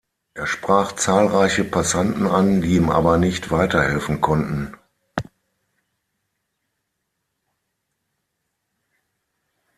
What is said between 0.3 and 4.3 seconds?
Er sprach zahlreiche Passanten an, die ihm aber nicht weiterhelfen